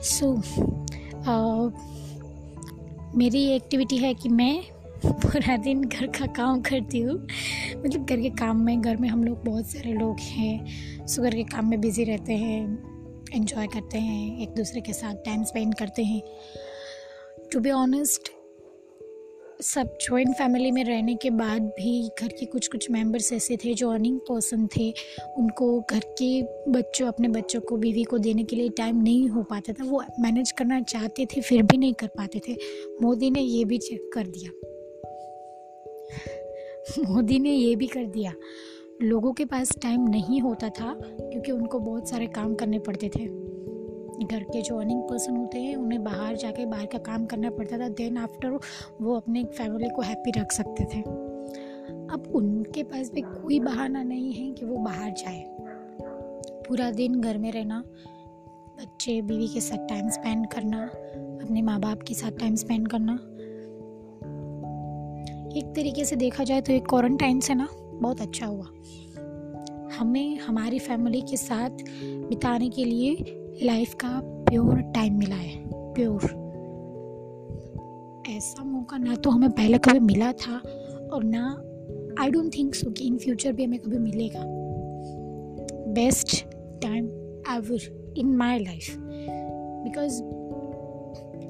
सो 0.05 0.37
so, 0.37 1.73
मेरी 3.15 3.45
एक्टिविटी 3.45 3.97
है 3.97 4.15
कि 4.15 4.29
मैं 4.29 4.65
पूरा 5.07 5.57
दिन 5.57 5.85
घर 5.85 6.07
का 6.07 6.27
काम 6.27 6.61
करती 6.61 7.01
हूँ। 7.01 7.15
मतलब 7.77 8.05
घर 8.05 8.21
के 8.21 8.31
काम 8.31 8.57
में 8.57 8.81
घर 8.81 8.97
में 8.97 9.09
हम 9.09 9.25
लोग 9.25 9.45
बहुत 9.45 9.67
सारे 9.67 9.93
लोग 9.93 10.17
हैं। 10.21 10.67
सो 11.07 11.23
घर 11.23 11.35
के 11.35 11.43
काम 11.43 11.71
में 11.71 11.81
बिज़ी 11.81 12.05
रहते 12.05 12.33
हैं। 12.33 12.98
इन्जॉय 13.35 13.67
करते 13.67 13.99
हैं, 13.99 14.43
एक 14.43 14.49
दूसरे 14.49 14.81
के 14.81 14.93
साथ 14.93 15.15
टाइम 15.15 15.45
स्पेंड 15.45 15.75
करते 15.75 16.03
हैं। 16.03 16.23
टू 17.53 17.61
बी 17.61 17.71
ऑनेस्ट 17.71 18.33
सब 19.63 19.99
जॉइंट 20.01 20.35
फैमिली 20.35 20.71
में 20.71 20.85
रहने 20.85 21.15
के 21.15 21.31
बाद 21.31 21.63
भी 21.63 22.11
घर 22.21 22.29
के 22.29 22.47
कुछ 22.47 22.69
कुछ 22.69 22.91
मेंबर्स 22.91 23.33
ऐसे 23.33 23.57
थे 23.57 23.75
जो 23.75 23.91
अर्निंग 23.91 24.21
पर्सन 24.21 24.67
थे। 24.67 24.95
उनको 25.37 25.81
घर 25.81 26.01
के 26.23 26.43
बच्चों, 26.71 27.07
अपने 27.07 27.29
बच्चों 27.29 27.61
को, 27.61 27.77
बीवी 27.77 28.05
को 28.05 28.19
देने 28.19 28.45
के 28.45 28.57
लिए 28.57 28.69
टाइम 28.69 29.03
नहीं 29.03 29.29
हो 29.29 29.43
पाता 29.43 29.73
था। 29.73 29.85
वो 29.85 30.05
मैनेज 30.21 30.51
करना 30.53 30.81
चाहते 30.81 31.27
थे, 31.27 31.41
फिर 31.41 31.63
भी 31.63 31.77
नहीं 31.77 31.95
कर 31.95 32.07
पाते 32.07 32.41
थे। 32.49 32.57
मोदी 33.03 33.31
ने 33.31 33.41
ये 33.41 33.65
भी 33.65 33.79
चेक 33.79 34.11
कर 34.15 34.27
दिया। 34.27 34.51
मोदी 37.09 37.39
ने 37.39 37.51
ये 37.51 37.77
भी 37.77 37.87
कर 37.87 38.05
दिया। 38.05 38.35
लोगों 39.03 39.33
के 39.33 39.45
पास 39.45 39.77
टाइम 39.83 40.09
नहीं 40.09 40.41
होता 40.41 40.69
था, 40.69 41.01
क्योंकि 41.03 41.53
उनको 41.53 41.79
बहुत 41.79 42.09
सारे 42.09 42.27
काम 42.27 42.55
करने 42.55 42.79
पड़ते 42.79 43.09
थे। 43.09 43.27
घर 44.27 44.43
के 44.43 44.63
जो 44.63 44.79
अर्निंग 44.79 45.03
पर्सन 45.03 45.37
होते 45.37 45.59
हैं, 45.59 45.77
उन्हें 45.77 46.05
बाहर 46.05 46.37
जाके, 46.37 46.67
बाहर 46.67 46.87
का 46.87 46.99
काम 46.99 47.27
करना 47.27 47.51
पड़ता 47.51 47.79
था। 47.79 47.89
देन 47.89 48.17
आफ्टर 48.17 48.59
वो 49.01 49.17
अपने 49.17 49.45
फैमिली 49.45 49.89
को 49.89 50.03
हैप्पी 50.03 50.31
रख 50.31 50.53
सकते 50.53 50.85
थे। 50.85 51.01
अब 52.13 52.33
उनके 52.35 52.83
पास 52.83 53.13
भी 53.13 53.21
कोई 53.21 53.61
बहाना 53.61 54.03
नहीं 54.03 54.33
है 54.33 54.51
कि 54.53 54.67
वो 54.67 54.77
बाहर 54.77 55.11
जाए। 55.11 55.45
पूरा 56.69 56.91
दिन 56.91 57.21
घर 57.21 57.39
में 57.39 57.53
रहना, 57.53 57.85
बच्चे, 58.81 59.23
बीवी 59.23 59.49
के 59.49 59.61
साथ 59.61 59.89
टाइम 59.89 60.09
स्पेंड 60.09 60.47
करना, 60.47 60.85
अपने 61.45 61.63
माँ 61.63 61.81
बाप 61.81 62.03
के 62.03 62.15
साथ 62.15 62.31
टाइम 62.31 62.55
स्पेंड 62.55 62.89
करना। 62.89 63.15
एक 65.59 65.73
तरीके 65.77 66.05
से 66.05 66.17
देखा 66.17 66.45
जाए 66.45 66.61
तो 66.61 66.73
एक 66.73 66.87
क्वारंटाइन 66.89 67.41
से 67.41 67.55
ना 67.55 67.69
बहुत 68.03 68.21
अच्छा 68.21 68.47
हुआ। 68.47 68.67
हमें, 69.99 70.39
हमारी 70.39 70.79
फैमिली 70.79 71.21
के 71.21 71.37
साथ 71.37 71.71
बिताने 72.29 72.69
के 72.69 72.85
लिए 72.85 73.17
लाइफ 73.63 73.95
का 73.95 74.21
प्योर 74.25 74.81
टाइम 74.81 75.19
मिला 75.19 75.37
है। 75.37 75.69
प्योर 75.95 76.23
ऐसा 78.29 78.65
मौका 78.65 78.99
ना 78.99 79.15
तो 79.15 79.31
हमें 79.31 79.51
पहले 79.51 79.79
कभी 79.79 79.99
मिला 79.99 80.33
था 80.33 80.57
और 81.13 81.25
ना 81.25 81.63
आई 82.21 82.31
डोंट 82.31 82.57
थिंक 82.57 82.75
सो 82.75 82.91
कि 82.91 83.05
इन 83.05 83.19
फ्यूचर 83.19 83.53
भी 83.53 83.65
हमें 83.65 83.79
कभी 83.79 83.99
मिलेगा। 83.99 84.45
Best 85.93 86.45
time 86.83 87.05
ever 87.51 88.15
in 88.19 88.37
my 88.37 88.59
life 88.59 88.97
because 89.85 90.23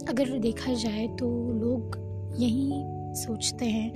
अगर 0.09 0.39
देखा 0.39 0.73
जाए 0.73 1.07
तो 1.07 1.53
लोग 1.53 1.97
यही 2.39 2.71
सोचते 3.15 3.65
हैं 3.65 3.93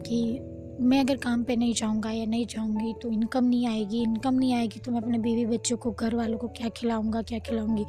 कि 0.00 0.38
मैं 0.80 1.00
अगर 1.00 1.16
काम 1.16 1.42
पे 1.44 1.56
नहीं 1.56 1.72
जाऊँगा 1.74 2.10
या 2.10 2.24
नहीं 2.26 2.46
जाऊँगी 2.46 2.92
तो 3.02 3.10
इनकम 3.10 3.44
नहीं 3.44 3.66
आएगी 3.68 4.02
इनकम 4.02 4.34
नहीं 4.34 4.54
आएगी 4.54 4.80
तो 4.80 4.92
मैं 4.92 5.00
अपने 5.00 5.18
बीवी 5.18 5.44
बच्चों 5.46 5.76
को 5.76 5.90
घर 5.90 6.14
वालों 6.14 6.38
को 6.38 6.48
क्या 6.48 6.68
खिलाऊँगा, 6.68 7.22
क्या 7.22 7.38
खिलाऊँगी? 7.38 7.84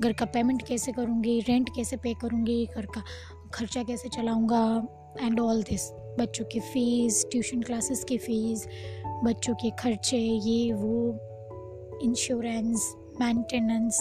घर 0.00 0.12
का 0.12 0.24
पेमेंट 0.24 0.62
कैसे 0.62 0.92
करूँगी 0.92 1.40
रेंट 1.40 1.68
कैसे 1.76 1.96
पे 1.96 2.14
करूँगी, 2.14 2.66
घर 2.76 2.86
का 2.86 3.02
खर्चा 3.54 3.82
कैसे 3.82 4.08
चलाऊँगा? 4.08 4.62
एंड 5.22 5.40
ऑल 5.40 5.62
दिस 5.62 5.90
बच्चों 6.20 6.44
की 6.44 6.60
फ़ीस 6.60 7.26
ट्यूशन 7.30 7.62
क्लासेस 7.62 8.04
की 8.04 8.18
फ़ीस 8.18 8.66
बच्चों 9.24 9.54
के 9.54 9.70
खर्चे, 9.70 10.18
ये, 10.18 10.72
वो 10.72 11.18
इंश्योरेंस 12.02 12.94
मेंटेनेंस 13.20 13.98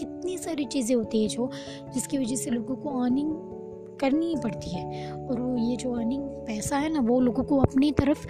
कितनी 0.00 0.38
सारी 0.38 0.64
चीज़ें 0.64 0.96
होती 0.96 1.22
है 1.22 1.28
जो 1.28 1.50
जिसकी 1.94 2.18
वजह 2.18 2.36
से 2.36 2.50
लोगों 2.50 2.76
को 2.76 3.00
अर्निंग 3.02 3.32
करनी 4.00 4.26
ही 4.26 4.36
पड़ती 4.36 4.70
है। 4.70 5.12
और 5.12 5.40
वो, 5.40 5.56
ये 5.70 5.76
जो 5.76 5.92
अर्निंग 5.92 6.31
पैसा 6.46 6.76
है 6.76 6.92
ना 6.92 7.00
वो 7.00 7.20
लोगों 7.20 7.44
को 7.44 7.58
अपनी 7.58 7.92
तरफ़ 7.92 8.26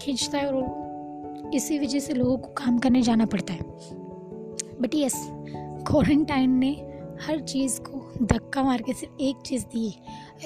खींचता 0.00 0.38
है 0.38 0.52
और 0.52 1.50
इसी 1.54 1.78
वजह 1.78 1.98
से 1.98 2.14
लोगों 2.14 2.36
को 2.38 2.48
काम 2.48 2.78
करने 2.78 3.02
जाना 3.02 3.26
पड़ता 3.26 3.52
है। 3.52 3.60
बट 4.80 4.94
यस 4.94 5.26
क्वारंटाइन 5.86 6.50
ने 6.50 6.70
हर 7.22 7.40
चीज़ 7.40 7.80
को 7.80 8.26
धक्का 8.26 8.62
मार 8.62 8.82
के 8.82 8.92
सिर्फ़ 8.92 9.20
एक 9.20 9.36
चीज़ 9.36 9.64
दी 9.64 9.94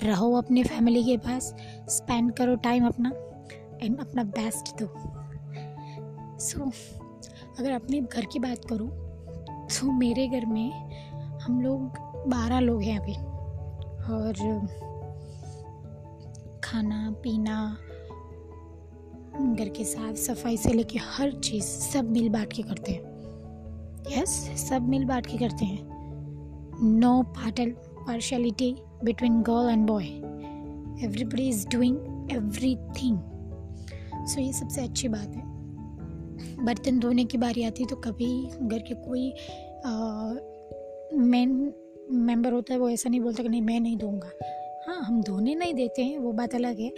रहो 0.03 0.33
अपने 0.35 0.63
फैमिली 0.63 1.05
के 1.05 1.17
पास 1.17 1.55
स्पेंड 1.89 2.33
करो 2.33 2.55
टाइम 2.57 2.87
अपना 2.87 3.13
एंड 3.83 4.01
अपना 4.01 4.25
बेस्ट 4.25 4.83
दो। 4.83 4.87
सो 6.39 6.59
so, 6.59 6.73
अगर 7.59 7.71
अपने 7.71 8.01
घर 8.01 8.25
की 8.25 8.39
बात 8.39 8.65
करूँ 8.65 8.89
तो 9.71 9.91
मेरे 9.93 10.29
घर 10.29 10.47
में 10.47 10.71
हम 11.39 11.61
लोग 11.61 11.81
बारह 12.29 12.61
लोग 12.61 12.83
हैं 12.83 12.99
अभी 12.99 13.15
और 14.15 14.35
खाना 16.71 17.11
पीना 17.23 17.55
घर 19.55 19.69
के 19.69 19.85
साफ़ 19.85 20.17
सफ़ाई 20.17 20.57
से 20.57 20.73
लेके 20.73 20.99
हर 20.99 21.31
चीज़ 21.33 21.65
सब 21.65 22.11
मिल 22.11 22.29
बांट 22.29 22.53
के 22.53 22.63
करते 22.63 22.93
हैं। 22.93 23.03
यस 24.11 24.49
yes, 24.49 24.57
सब 24.59 24.89
मिल 24.89 25.05
बांट 25.05 25.27
के 25.27 25.39
करते 25.39 25.65
हैं। 25.65 26.89
No 27.01 27.23
partial 27.23 27.71
partiality 28.07 28.75
between 29.05 29.41
girl 29.43 29.71
and 29.71 29.87
boy 29.87 30.05
everybody 31.05 31.49
is 31.49 31.67
doing 31.69 32.31
everything 32.77 33.19
so 34.27 34.41
ये 34.41 34.53
सबसे 34.53 34.81
अच्छी 34.81 35.09
बात 35.09 35.37
है। 35.37 36.65
बर्तन 36.65 36.99
धोने 36.99 37.25
की 37.25 37.39
बारी 37.39 37.65
आती 37.65 37.83
है 37.83 37.89
तो 37.89 37.97
कभी 37.97 38.33
घर 38.63 38.79
के 38.79 38.95
कोई 38.95 39.33
मेन 41.21 41.73
मेंबर 42.11 42.53
होता 42.53 42.75
है 42.75 42.81
वो 42.81 42.89
ऐसा 42.89 43.11
नहीं 43.11 43.21
बोलता 43.21 43.43
कि 43.43 43.49
नहीं 43.49 43.63
मैं 43.63 43.81
नहीं 43.81 43.97
दूँगा 43.97 44.31
हम 45.01 45.23
धोने 45.23 45.55
नहीं 45.55 45.75
देते 45.75 46.03
हैं 46.03 46.19
वो 46.19 46.33
बात 46.33 46.55
अलग 46.55 46.79
है। 46.79 46.89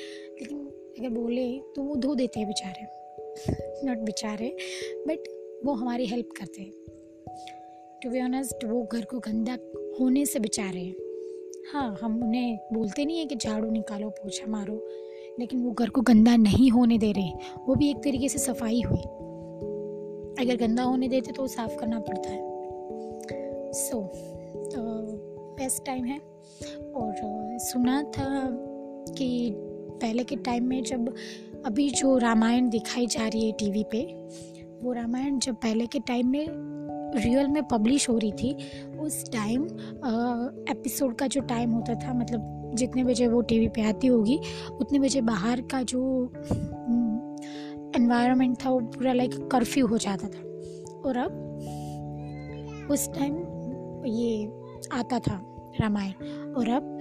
लेकिन 0.41 0.59
अगर 0.99 1.09
बोले 1.09 1.59
तो 1.59 1.83
वो 1.83 1.97
धो 1.97 2.15
देते 2.15 2.41
हैं 2.41 2.49
बेचारे। 2.49 2.87
नॉट 3.87 3.99
बेचारे 3.99 4.57
बट 5.09 5.19
वो 5.67 5.73
हमारी 5.73 6.07
हेल्प 6.07 6.29
करते 6.39 6.63
हैं। 6.63 6.73
टू 8.03 8.11
बी 8.11 8.23
ऑनेस्ट 8.23 8.65
वो 8.65 8.89
घर 8.93 9.05
को 9.05 9.19
गंदा 9.19 9.59
होने 10.01 10.27
से 10.27 10.39
बेचारे 10.39 10.81
हैं। 10.81 10.95
हाँ 11.73 11.99
हम 12.03 12.23
उन्हें 12.23 12.59
बोलते 12.73 13.05
नहीं 13.05 13.19
है 13.19 13.27
कि 13.27 13.37
झाड़ू 13.37 13.71
निकालो 13.71 14.11
पोछा 14.11 14.47
मारो 14.47 14.87
लेकिन 15.39 15.63
वो 15.63 15.71
घर 15.71 15.89
को 15.89 16.01
गंदा 16.01 16.37
नहीं 16.37 16.71
होने 16.71 16.99
दे 16.99 17.13
रहे 17.13 17.31
वो 17.69 17.75
भी 17.75 17.91
एक 17.91 17.97
तरीके 17.97 18.29
से 18.29 18.39
सफ़ाई 18.39 18.81
हुई। 18.81 19.03
अगर 20.45 20.57
गंदा 20.57 20.83
होने 20.83 21.09
देते 21.09 21.33
तो 21.33 21.47
साफ़ 21.47 21.77
करना 21.77 22.01
पड़ता 22.01 22.31
है। 22.31 22.53
सो 23.73 23.97
so, 23.97 24.83
बेस्ट 25.57 25.85
टाइम 25.87 26.05
है। 26.05 26.19
और 26.95 27.13
सुना 27.63 28.03
था 28.03 28.29
कि 29.17 29.55
पहले 30.03 30.25
के 30.25 30.37
टाइम 30.37 30.65
में 30.65 30.83
जब 30.83 31.15
अभी 31.67 31.91
जो 31.91 32.17
रामायण 32.19 32.69
दिखाई 32.69 33.07
जा 33.07 33.27
रही 33.29 33.47
है 33.47 33.53
टीवी 33.53 33.85
पे, 33.91 34.03
वो 34.83 34.93
रामायण 34.93 35.39
जब 35.39 35.55
पहले 35.55 35.87
के 35.87 35.99
टाइम 35.99 36.29
में 36.29 36.47
रियल 37.17 37.49
में 37.49 37.63
पब्लिश 37.63 38.09
हो 38.09 38.19
रही 38.19 38.33
थी, 38.33 38.57
उस 39.01 39.25
टाइम 39.33 39.65
एपिसोड 40.71 41.15
का 41.15 41.27
जो 41.27 41.41
टाइम 41.41 41.71
होता 41.71 41.95
था 41.95 42.15
मतलब 42.15 42.73
जितने 42.75 43.05
बजे 43.05 43.27
वो 43.29 43.41
टीवी 43.41 43.69
पे 43.69 43.83
आती 43.83 44.07
होगी, 44.07 44.41
उतने 44.81 44.99
बजे 44.99 45.21
बाहर 45.21 45.61
का 45.61 45.83
जो 45.83 46.01
एनवायरनमेंट 47.97 48.57
था, 48.65 48.71
वो 48.71 48.81
पूरा 48.81 49.13
लाइक 49.13 49.35
कर्फ्यू 49.53 49.87
हो 49.87 49.99
जाता 49.99 50.29
था। 50.29 50.43
और 51.05 51.17
अब 51.17 52.89
उस 52.91 53.09
टाइम 53.09 53.35
ये 54.07 54.47
आता 54.93 55.19
था 55.19 55.41
रामायण। 55.81 56.13
और 56.53 56.69
अब 56.69 56.99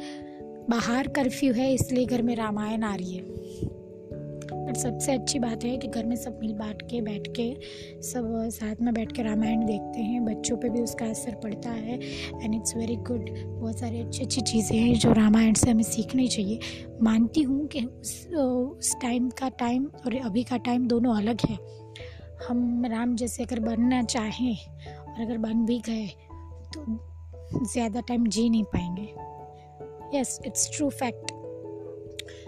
बाहर 0.70 1.08
कर्फ्यू 1.08 1.54
है, 1.54 1.74
इसलिए 1.74 2.06
घर 2.06 2.22
में 2.22 2.36
रामायण 2.36 2.84
आ 2.84 2.96
रही 2.96 3.16
है। 3.16 3.40
बट 4.54 4.78
सबसे 4.78 5.12
अच्छी 5.12 5.40
बात 5.40 5.64
है 5.64 5.78
कि 5.78 5.88
घर 5.88 6.06
में 6.06 6.16
सब 6.16 6.40
मिल 6.42 6.54
बांट 6.54 6.82
के, 6.82 7.00
बैठ 7.02 7.28
के, 7.30 7.54
सब 8.02 8.50
साथ 8.52 8.82
में 8.82 8.94
बैठ 8.94 9.12
के 9.12 9.24
रामायण 9.24 9.66
देखते 9.66 10.02
हैं। 10.02 10.24
बच्चों 10.26 10.58
पे 10.58 10.70
भी 10.70 10.82
उसका 10.82 11.06
असर 11.06 11.36
पड़ता 11.36 11.70
है 11.70 12.00
एंड 12.44 12.56
इट्स 12.56 12.76
वेरी 12.76 12.96
गुड 13.08 13.30
बहुत 13.30 13.80
सारी 13.80 14.02
अच्छी 14.02 14.24
अच्छी 14.24 14.42
चीज़ें 14.42 14.78
हैं 14.78 14.94
जो 14.96 15.12
रामायण 15.14 15.54
से 15.54 15.70
हमें 15.70 15.84
सीखनी 15.84 16.28
चाहिए। 16.28 16.60
मानती 17.02 17.42
हूँ 17.42 17.66
कि 17.68 17.82
उस 17.82 18.26
उस 18.28 18.96
टाइम 19.02 19.30
का 19.40 19.50
टाइम 19.60 19.86
और 20.06 20.16
अभी 20.18 20.44
का 20.44 20.58
टाइम 20.60 20.88
दोनों 20.88 21.16
अलग 21.16 21.46
है। 21.50 21.58
हम 22.48 22.86
राम 22.86 23.16
जैसे 23.16 23.44
अगर 23.44 23.60
बनना 23.60 24.02
चाहें 24.04 24.56
और 24.56 25.22
अगर 25.22 25.38
बन 25.38 25.66
भी 25.66 25.80
गए 25.80 26.08
तो 26.74 27.66
ज़्यादा 27.74 28.02
टाइम 28.02 28.28
जी 28.28 28.50
नहीं 28.50 28.64
पाएँगे। 28.66 29.14
Yes 30.16 30.40
it's 30.46 30.78
true 30.78 30.90
fact 30.90 31.32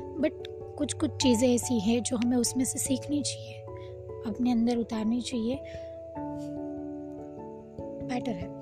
but 0.02 0.48
कुछ 0.78 0.94
कुछ 0.94 1.10
चीज़ें 1.10 1.56
ऐसी 1.56 1.80
हैं 1.80 2.04
जो 2.04 2.18
हमें 2.18 2.38
उसमें 2.38 2.66
से 2.66 2.80
सीखनी 2.80 3.22
चाहिए। 3.22 3.54
अपने 4.28 4.52
अंदर 4.52 4.78
उतारनी 4.78 5.22
चाहिए। 5.22 5.60
बेटर 8.04 8.32
है। 8.32 8.62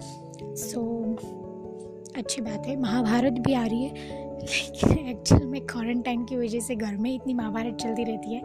सो 0.55 0.81
so, 0.81 2.17
अच्छी 2.17 2.41
बात 2.41 2.67
है। 2.67 2.76
महाभारत 2.80 3.34
भी 3.34 3.54
आ 3.54 3.65
रही 3.65 3.84
है। 3.84 3.93
लेकिन 4.39 5.08
एक्चुअल 5.08 5.45
में 5.45 5.62
क्वारंटाइन 5.62 6.26
की 6.26 6.38
वजह 6.38 6.60
से 6.60 6.76
घर 6.76 6.97
में 6.97 7.15
इतनी 7.15 7.34
महाभारत 7.34 7.76
चलती 7.76 8.04
रहती 8.04 8.34
है। 8.34 8.41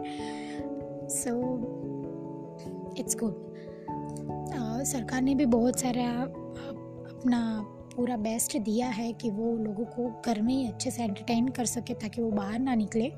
सो 1.09 1.39
इट्स 2.97 3.15
गुड 3.15 3.47
सरकार 4.83 5.21
ने 5.21 5.35
भी 5.35 5.45
बहुत 5.45 5.79
सारा 5.79 6.21
अपना 7.13 7.65
पूरा 7.97 8.17
बेस्ट 8.17 8.57
दिया 8.57 8.87
है 8.87 9.11
कि 9.13 9.29
वो 9.29 9.51
लोगों 9.57 9.85
को 9.85 10.09
घर 10.25 10.41
में 10.41 10.53
ही 10.53 10.67
अच्छे 10.67 10.91
से 10.91 11.03
एंटरटेन 11.03 11.47
कर 11.47 11.65
सके 11.65 11.93
ताकि 11.93 12.21
वो 12.21 12.29
बाहर 12.31 12.59
ना 12.59 12.75
निकले। 12.75 13.11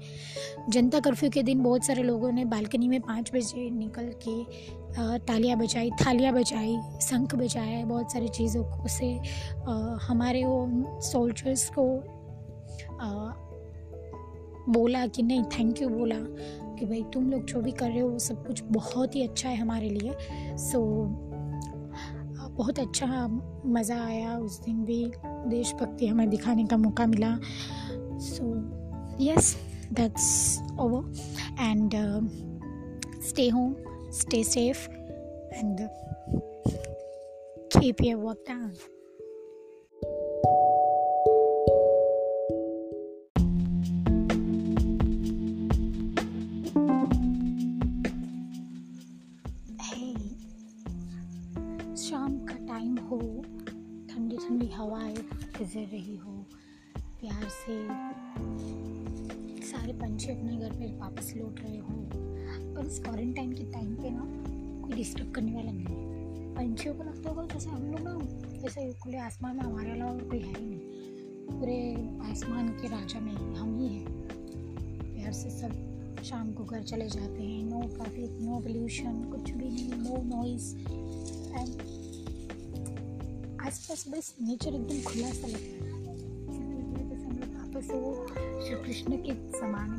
जनता 0.69 0.99
कर्फ्यू 0.99 1.29
के 1.29 1.43
दिन 1.43 1.63
बहुत 1.63 1.85
सारे 1.85 2.03
लोगों 2.03 2.31
ने 2.31 2.45
बालकनी 2.45 2.87
में 2.87 2.99
पाँच 3.01 3.31
बजे 3.35 3.69
निकल 3.69 4.11
के 4.27 4.43
तालियाँ 5.25 5.57
बजाई 5.57 5.91
थालियाँ 6.05 6.33
बजाई 6.33 6.77
शंख 7.01 7.35
बजाए 7.35 7.83
बहुत 7.83 8.11
सारी 8.11 8.27
चीज़ों 8.27 8.63
को 8.63 8.87
से 8.87 9.11
हमारे 10.07 10.45
वो 10.45 11.01
सोल्जर्स 11.01 11.69
को 11.69 11.85
बोला 14.73 15.05
कि 15.07 15.23
नहीं 15.23 15.43
थैंक 15.43 15.81
यू 15.81 15.89
बोला 15.89 16.15
कि 16.79 16.85
भाई 16.85 17.03
तुम 17.13 17.29
लोग 17.31 17.45
जो 17.45 17.61
भी 17.61 17.71
कर 17.71 17.87
रहे 17.87 17.99
हो 17.99 18.09
वो 18.09 18.19
सब 18.19 18.45
कुछ 18.47 18.63
बहुत 18.71 19.15
ही 19.15 19.23
अच्छा 19.23 19.49
है 19.49 19.55
हमारे 19.55 19.89
लिए। 19.89 20.13
सो 20.57 20.79
so, 20.79 21.28
बहुत 22.59 22.79
अच्छा 22.79 23.27
मज़ा 23.65 24.05
आया। 24.05 24.37
उस 24.37 24.59
दिन 24.59 24.85
भी 24.85 25.11
देशभक्ति 25.25 26.07
हमें 26.07 26.29
दिखाने 26.29 26.65
का 26.65 26.77
मौका 26.77 27.05
मिला। 27.07 27.39
So 28.19 28.53
yes 29.21 29.57
that's 29.93 30.59
over 30.79 31.13
and 31.59 31.91
stay 33.21 33.49
home 33.49 33.75
stay 34.11 34.43
safe 34.43 34.89
and 52.79 52.99
keep 52.99 53.43
ठंडी 54.11 54.35
वर्क 54.35 54.67
डाउन 54.67 55.13
गुजर 55.57 55.79
रही 55.79 56.15
हो, 56.15 56.45
प्यार 56.99 57.43
से 57.43 57.87
सारे 59.67 59.93
पंछी 59.93 60.29
अपने 60.29 60.57
घर 60.57 60.71
पे 60.71 60.97
वापस 60.97 61.33
लौट 61.37 61.59
रहे 61.59 61.77
हो। 61.77 61.95
और 62.75 62.85
इस 62.85 62.99
क्वारंटाइन 62.99 63.53
के 63.53 63.63
टाइम 63.63 63.95
पे 63.95 64.09
ना 64.09 64.23
कोई 64.81 64.93
डिस्टर्ब 64.93 65.31
करने 65.31 65.55
वाला 65.55 65.71
नहीं 65.71 65.85
है। 65.85 66.09
पंछियों 66.55 66.95
को 66.95 67.03
लगता 67.03 67.29
होगा 67.29 67.45
जैसे 67.45 67.69
हम 67.69 67.83
लोग 67.83 67.99
ना, 67.99 68.19
जैसे 68.59 68.93
खुले 68.93 69.17
आसमान 69.17 69.55
में 69.55 69.63
हमारे 69.63 69.91
अलावा 69.91 70.19
कोई 70.19 70.39
है 70.39 70.53
ही 70.53 70.65
नहीं। 70.65 70.79
पूरे 71.59 71.93
आसमान 72.31 72.69
के 72.69 72.87
राजा 72.87 73.19
में 73.19 73.33
हम 73.33 73.79
ही 73.79 73.87
हैं। 73.87 74.07
प्यार 75.15 75.33
से 75.33 75.49
सब 75.49 75.71
शाम 76.23 76.53
को 76.53 76.63
घर 76.63 76.83
चले 76.83 77.09
जाते 77.09 77.43
हैं। 77.43 77.63
नो 77.63 77.81
ट्रैफ़िक 77.81 78.29
नो 78.41 78.59
पोल्यूशन 78.59 79.31
कुछ 79.31 79.51
भी 79.51 79.69
नहीं 79.69 79.89
नो 79.93 80.37
नॉइज़ 80.37 80.77
एंड 80.77 81.98
आसपास 83.67 84.05
बस 84.07 84.35
नेचर 84.41 84.73
एकदम 84.73 85.01
खुला 85.01 85.29
सा 85.31 85.47
लगता 85.47 85.85
है। 85.85 86.07
वापस 87.53 87.87
वो 87.91 88.27
श्री 88.65 88.75
कृष्ण 88.85 89.17
के 89.17 89.33
समान 89.59 89.97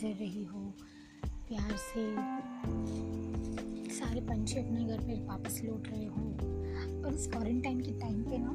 गुजर 0.00 0.14
रही 0.14 0.44
हो। 0.44 0.60
प्यार 1.48 1.72
से 1.76 2.02
सारे 3.94 4.20
पंछी 4.20 4.58
अपने 4.58 4.84
घर 4.84 4.98
पे 4.98 5.14
वापस 5.26 5.60
लौट 5.64 5.88
रहे 5.88 6.04
हो। 6.04 6.22
और 7.04 7.14
इस 7.14 7.26
क्वारंटाइन 7.26 7.80
के 7.80 7.90
टाइम 8.00 8.22
पे 8.22 8.38
ना 8.38 8.52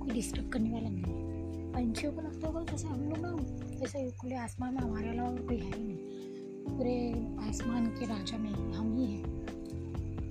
कोई 0.00 0.14
डिस्टर्ब 0.14 0.48
करने 0.48 0.72
वाला 0.72 0.88
नहीं 0.88 1.04
है। 1.04 1.72
पंछियों 1.72 2.12
को 2.12 2.20
लगता 2.20 2.48
होगा 2.48 2.64
जैसे 2.72 2.88
हम 2.88 3.04
लोग 3.04 3.18
ना, 3.18 3.36
जैसे 3.78 4.10
खुले 4.10 4.34
आसमान 4.34 4.74
में 4.74 4.80
हमारे 4.80 5.08
अलावा 5.08 5.28
और 5.28 5.42
कोई 5.42 5.56
है 5.56 5.72
ही 5.72 5.84
नहीं। 5.84 5.96
पूरे 6.76 7.12
आसमान 7.48 7.86
के 7.86 8.06
राजा 8.06 8.38
में 8.38 8.50
हम 8.50 8.96
ही 8.96 9.06
हैं। 9.06 9.24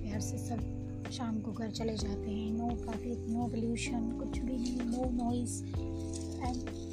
प्यार 0.02 0.20
से 0.20 0.38
सब 0.38 1.10
शाम 1.10 1.40
को 1.40 1.52
घर 1.52 1.70
चले 1.70 1.96
जाते 1.96 2.30
हैं। 2.30 2.52
नो 2.52 2.68
ट्रैफ़िक 2.68 3.26
नो 3.28 3.48
पोल्यूशन 3.48 4.10
कुछ 4.12 4.38
भी 4.38 4.56
नहीं 4.56 4.80
नो 4.80 5.10
नॉइस 5.24 5.62
एंड 5.66 6.89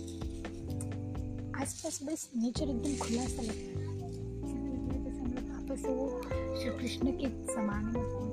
आसपास 1.61 1.99
बस 2.03 2.29
नेचर 2.37 2.69
एकदम 2.69 2.97
खुला 2.97 3.25
सा 3.27 3.41
लगता 3.41 3.79
है। 3.79 3.85
जैसे 5.03 5.19
हम 5.19 5.29
लोग 5.33 5.45
वापस 5.51 5.85
वो 5.85 6.21
श्री 6.59 6.69
कृष्ण 6.79 7.11
के 7.21 7.29
जमाने 7.53 7.99
में 7.99 8.26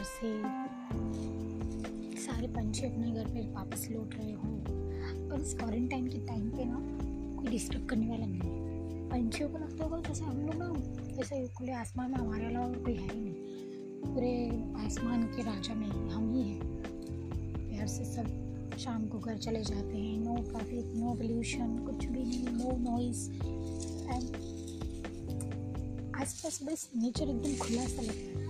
प्यार 0.00 0.08
से 0.08 0.28
सारे 2.20 2.46
पंछी 2.46 2.86
अपने 2.86 3.10
घर 3.10 3.24
पे 3.24 3.40
वापस 3.52 3.88
लौट 3.90 4.14
रहे 4.14 4.32
हो। 4.32 4.48
और 5.32 5.40
इस 5.40 5.54
क्वारंटाइन 5.54 6.06
के 6.08 6.18
टाइम 6.18 6.48
पे 6.50 6.64
ना 6.64 6.78
कोई 7.36 7.50
डिस्टर्ब 7.50 7.86
करने 7.86 8.08
वाला 8.08 8.26
नहीं 8.26 8.40
है। 8.40 9.08
पंछियों 9.10 9.48
को 9.48 9.58
लगता 9.58 9.84
होगा 9.84 9.98
जैसे 10.08 10.24
हम 10.24 10.36
लोग 10.36 10.54
ना 10.54 10.72
जैसे 11.16 11.46
खुले 11.48 11.72
आसमान 11.72 12.10
में 12.10 12.18
हमारे 12.18 12.46
अलावा 12.46 12.72
कोई 12.74 12.94
है 12.94 13.14
ही 13.14 13.20
नहीं। 13.20 13.34
पूरे 14.04 14.32
आसमान 14.86 15.22
के 15.26 15.42
राजा 15.42 15.74
में 15.74 15.86
हम 15.86 16.34
ही 16.34 16.42
हैं। 16.42 16.60
प्यार 17.68 17.86
से 17.86 18.04
सब 18.04 18.76
शाम 18.78 19.06
को 19.06 19.18
घर 19.18 19.38
चले 19.38 19.62
जाते 19.62 19.96
हैं। 19.96 20.18
नो 20.18 20.36
ट्रैफ़िक 20.42 20.92
नो 20.96 21.14
पोल्यूशन 21.14 21.78
कुछ 21.78 22.04
भी 22.04 22.24
नहीं 22.24 22.44
नो 22.48 22.76
नॉइस 22.90 23.28
एंड 24.08 24.24
आसपास 26.16 26.62
बस 26.62 26.90
नेचर 26.96 27.28
एकदम 27.28 27.56
खुला 27.56 27.84
सा 27.86 28.02
लगता 28.02 28.40
है। 28.40 28.49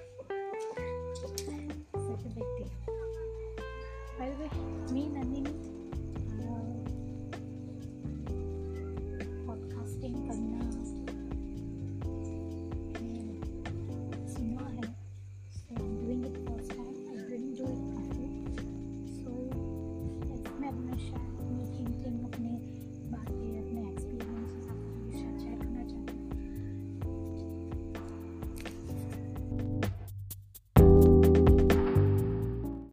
Spider-Man 4.21 5.20